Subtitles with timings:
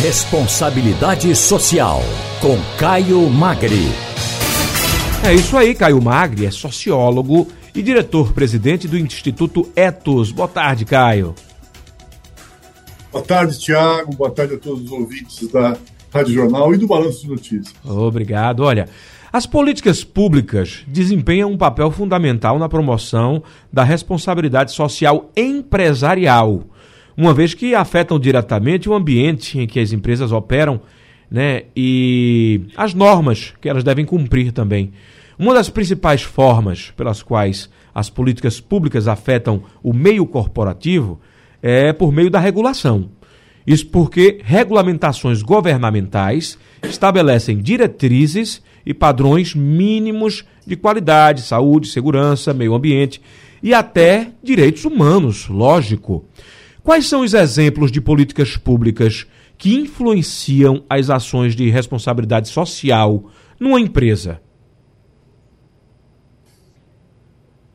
[0.00, 2.02] Responsabilidade Social,
[2.42, 3.88] com Caio Magri.
[5.24, 10.30] É isso aí, Caio Magri é sociólogo e diretor-presidente do Instituto Etos.
[10.32, 11.34] Boa tarde, Caio.
[13.10, 14.14] Boa tarde, Tiago.
[14.14, 15.78] Boa tarde a todos os ouvintes da
[16.12, 17.74] Rádio Jornal e do Balanço de Notícias.
[17.82, 18.60] Obrigado.
[18.60, 18.90] Olha,
[19.32, 23.42] as políticas públicas desempenham um papel fundamental na promoção
[23.72, 26.64] da responsabilidade social empresarial
[27.16, 30.80] uma vez que afetam diretamente o ambiente em que as empresas operam
[31.30, 34.92] né, e as normas que elas devem cumprir também.
[35.38, 41.20] Uma das principais formas pelas quais as políticas públicas afetam o meio corporativo
[41.62, 43.10] é por meio da regulação.
[43.66, 53.20] Isso porque regulamentações governamentais estabelecem diretrizes e padrões mínimos de qualidade, saúde, segurança, meio ambiente
[53.62, 56.24] e até direitos humanos, lógico.
[56.86, 59.26] Quais são os exemplos de políticas públicas
[59.58, 63.28] que influenciam as ações de responsabilidade social
[63.58, 64.40] numa empresa?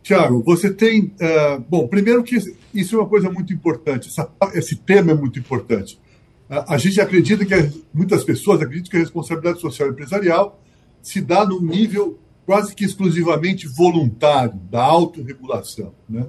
[0.00, 1.06] Tiago, você tem.
[1.06, 2.38] Uh, bom, primeiro que
[2.72, 6.00] isso é uma coisa muito importante, essa, esse tema é muito importante.
[6.48, 10.62] Uh, a gente acredita que muitas pessoas acreditam que a responsabilidade social empresarial
[11.02, 15.92] se dá num nível quase que exclusivamente voluntário, da autorregulação.
[16.08, 16.26] Né?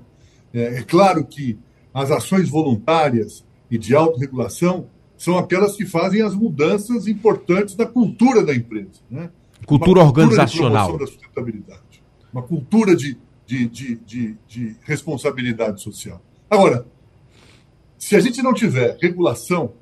[0.51, 1.59] É, é claro que
[1.93, 8.43] as ações voluntárias e de autorregulação são aquelas que fazem as mudanças importantes da cultura
[8.43, 9.01] da empresa.
[9.09, 9.29] Né?
[9.65, 10.97] Cultura, cultura organizacional.
[10.97, 12.03] da sustentabilidade.
[12.33, 16.21] Uma cultura de, de, de, de, de responsabilidade social.
[16.49, 16.85] Agora,
[17.97, 19.73] se a gente não tiver regulação,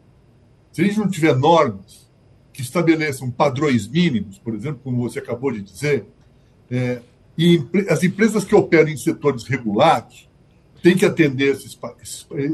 [0.72, 2.10] se a gente não tiver normas
[2.52, 6.06] que estabeleçam padrões mínimos, por exemplo, como você acabou de dizer,
[6.70, 7.02] é,
[7.38, 10.28] e as empresas que operam em setores regulados,
[10.81, 11.77] tem que atender esses,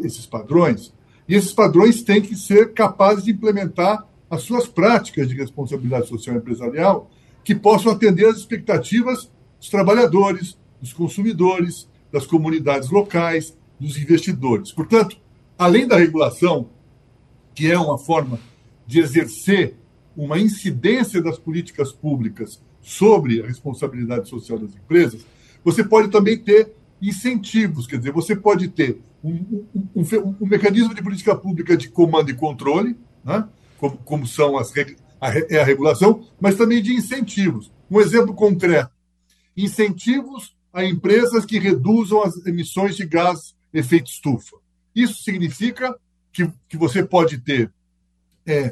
[0.04, 0.94] esses padrões,
[1.28, 6.36] e esses padrões têm que ser capazes de implementar as suas práticas de responsabilidade social
[6.36, 7.10] empresarial
[7.44, 14.72] que possam atender às expectativas dos trabalhadores, dos consumidores, das comunidades locais, dos investidores.
[14.72, 15.18] Portanto,
[15.58, 16.70] além da regulação,
[17.54, 18.40] que é uma forma
[18.86, 19.76] de exercer
[20.16, 25.26] uma incidência das políticas públicas sobre a responsabilidade social das empresas,
[25.64, 26.74] você pode também ter
[27.10, 31.90] incentivos, quer dizer, você pode ter um, um, um, um mecanismo de política pública de
[31.90, 33.48] comando e controle, né?
[33.78, 34.72] como, como são as
[35.20, 37.72] a, é a regulação, mas também de incentivos.
[37.90, 38.92] Um exemplo concreto:
[39.56, 44.58] incentivos a empresas que reduzam as emissões de gás efeito estufa.
[44.96, 45.96] Isso significa
[46.32, 47.72] que, que você pode ter
[48.46, 48.72] é,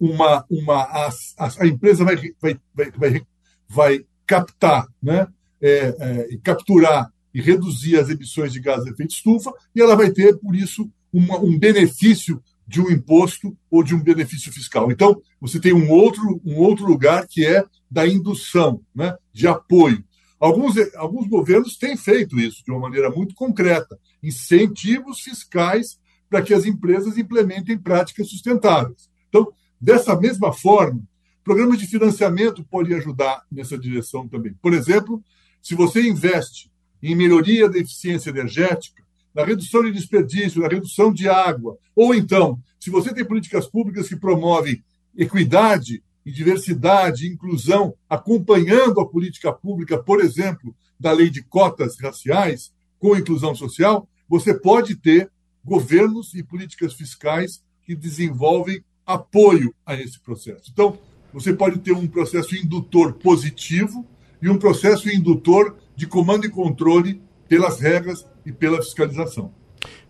[0.00, 0.44] uma.
[0.50, 3.26] uma a, a, empresa vai, vai, vai, vai,
[3.68, 5.26] vai captar, né?
[5.60, 10.10] É, é, capturar e reduzir as emissões de gás de efeito estufa, e ela vai
[10.10, 14.90] ter, por isso, uma, um benefício de um imposto ou de um benefício fiscal.
[14.90, 20.02] Então, você tem um outro, um outro lugar que é da indução, né, de apoio.
[20.40, 26.54] Alguns, alguns governos têm feito isso de uma maneira muito concreta incentivos fiscais para que
[26.54, 29.08] as empresas implementem práticas sustentáveis.
[29.28, 31.02] Então, dessa mesma forma,
[31.44, 34.54] programas de financiamento podem ajudar nessa direção também.
[34.62, 35.22] Por exemplo,
[35.60, 36.71] se você investe
[37.02, 39.02] em melhoria da eficiência energética,
[39.34, 41.76] na redução de desperdício, na redução de água.
[41.96, 44.82] Ou então, se você tem políticas públicas que promovem
[45.16, 52.72] equidade e diversidade inclusão, acompanhando a política pública, por exemplo, da lei de cotas raciais,
[52.98, 55.30] com inclusão social, você pode ter
[55.64, 60.70] governos e políticas fiscais que desenvolvem apoio a esse processo.
[60.72, 60.98] Então,
[61.32, 64.06] você pode ter um processo indutor positivo
[64.40, 69.52] e um processo indutor de comando e controle pelas regras e pela fiscalização.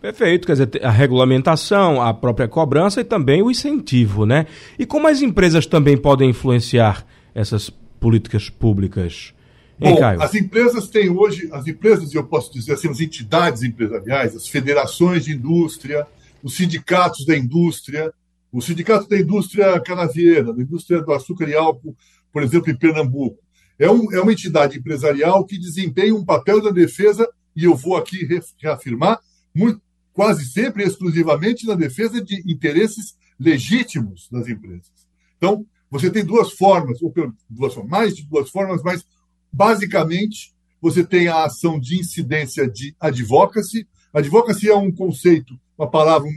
[0.00, 4.46] Perfeito, quer dizer, a regulamentação, a própria cobrança e também o incentivo, né?
[4.78, 7.70] E como as empresas também podem influenciar essas
[8.00, 9.32] políticas públicas?
[9.80, 10.22] Hein, Bom, Caio?
[10.22, 15.24] as empresas têm hoje, as empresas, eu posso dizer assim, as entidades empresariais, as federações
[15.24, 16.06] de indústria,
[16.42, 18.12] os sindicatos da indústria,
[18.52, 21.96] o sindicato da indústria canavieira, da indústria do açúcar e álcool,
[22.32, 23.38] por exemplo, em Pernambuco,
[23.78, 27.96] é, um, é uma entidade empresarial que desempenha um papel na defesa, e eu vou
[27.96, 28.26] aqui
[28.60, 29.20] reafirmar,
[29.54, 29.80] muito,
[30.12, 34.90] quase sempre exclusivamente na defesa de interesses legítimos das empresas.
[35.36, 37.12] Então, você tem duas formas, ou
[37.48, 39.04] duas, mais de duas formas, mas
[39.52, 43.86] basicamente você tem a ação de incidência de advocacy.
[44.12, 46.28] Advocacy é um conceito, uma palavra,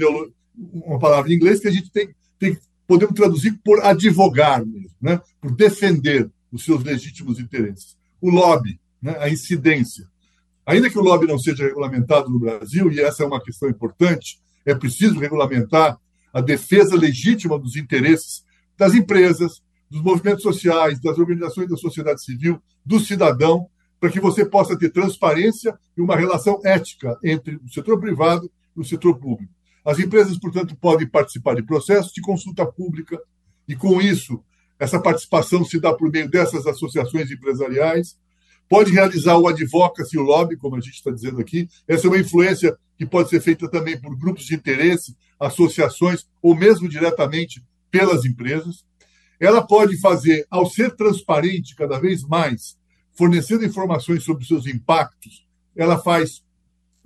[0.74, 5.20] uma palavra em inglês que a gente tem, tem podemos traduzir por advogar mesmo, né?
[5.42, 7.98] por defender os seus legítimos interesses.
[8.22, 10.08] O lobby, né, a incidência.
[10.66, 14.40] Ainda que o lobby não seja regulamentado no Brasil, e essa é uma questão importante,
[14.66, 16.00] é preciso regulamentar
[16.34, 18.44] a defesa legítima dos interesses
[18.78, 23.68] das empresas, dos movimentos sociais, das organizações da sociedade civil, do cidadão,
[24.00, 28.80] para que você possa ter transparência e uma relação ética entre o setor privado e
[28.80, 29.54] o setor público.
[29.84, 33.20] As empresas, portanto, podem participar de processos de consulta pública
[33.68, 34.42] e, com isso,
[34.80, 38.18] essa participação se dá por meio dessas associações empresariais.
[38.68, 41.68] Pode realizar o advocacy o lobby, como a gente está dizendo aqui.
[41.88, 46.56] Essa é uma influência que pode ser feita também por grupos de interesse, associações ou
[46.56, 48.86] mesmo diretamente pelas empresas.
[49.40, 52.78] Ela pode fazer, ao ser transparente cada vez mais,
[53.14, 55.46] fornecendo informações sobre seus impactos,
[55.76, 56.44] ela faz,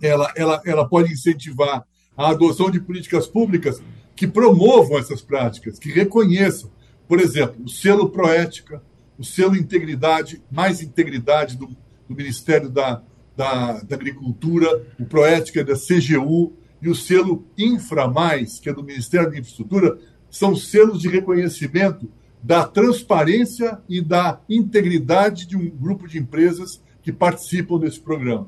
[0.01, 1.83] ela, ela, ela pode incentivar
[2.15, 3.81] a adoção de políticas públicas
[4.15, 6.69] que promovam essas práticas, que reconheçam,
[7.09, 8.83] por exemplo, o selo Proética,
[9.17, 11.65] o selo Integridade, mais integridade do,
[12.07, 13.01] do Ministério da,
[13.35, 18.83] da, da, Agricultura, o Proética da CGU e o selo Infra Mais, que é do
[18.83, 19.97] Ministério da Infraestrutura,
[20.29, 22.07] são selos de reconhecimento
[22.44, 28.47] da transparência e da integridade de um grupo de empresas que participam desse programa.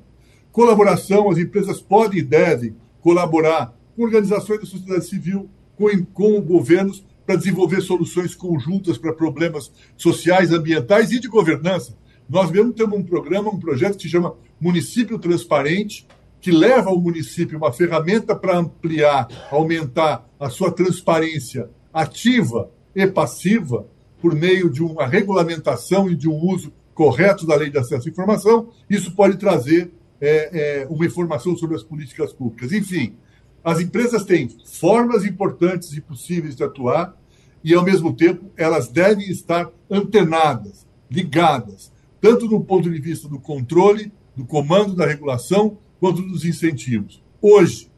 [0.51, 7.03] Colaboração, as empresas podem e devem colaborar com organizações da sociedade civil, com, com governos,
[7.25, 11.95] para desenvolver soluções conjuntas para problemas sociais, ambientais e de governança.
[12.29, 16.07] Nós mesmo temos um programa, um projeto que se chama Município Transparente,
[16.39, 23.85] que leva ao município uma ferramenta para ampliar, aumentar a sua transparência ativa e passiva
[24.19, 28.11] por meio de uma regulamentação e de um uso correto da lei de acesso à
[28.11, 28.69] informação.
[28.89, 32.71] Isso pode trazer é, é, uma informação sobre as políticas públicas.
[32.71, 33.15] Enfim,
[33.63, 37.15] as empresas têm formas importantes e possíveis de atuar
[37.63, 43.39] e, ao mesmo tempo, elas devem estar antenadas, ligadas, tanto do ponto de vista do
[43.39, 47.21] controle, do comando da regulação, quanto dos incentivos.
[47.41, 47.91] Hoje,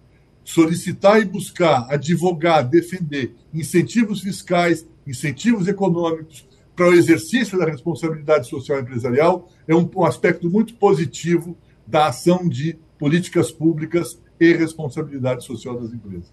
[0.44, 8.80] solicitar e buscar, advogar, defender incentivos fiscais, incentivos econômicos para o exercício da responsabilidade social
[8.80, 11.56] empresarial é um, aspecto muito positivo
[11.86, 16.32] da ação de políticas públicas e responsabilidade social das empresas.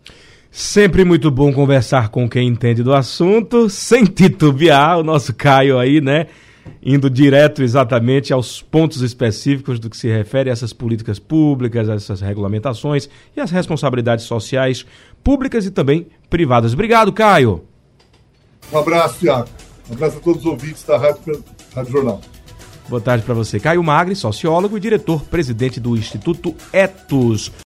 [0.50, 6.00] Sempre muito bom conversar com quem entende do assunto, sem titubear, o nosso Caio aí,
[6.00, 6.26] né?
[6.82, 11.94] Indo direto exatamente aos pontos específicos do que se refere a essas políticas públicas, a
[11.94, 14.85] essas regulamentações e as responsabilidades sociais
[15.23, 16.73] públicas e também privadas.
[16.75, 17.64] Obrigado, Caio.
[18.73, 19.49] Um abraço, Tiago.
[19.88, 21.44] Um abraço a todos os ouvintes da Rádio,
[21.75, 22.20] Rádio Jornal.
[22.88, 23.61] Boa tarde para você.
[23.61, 27.52] Caio Magri, sociólogo e diretor-presidente do Instituto Etos.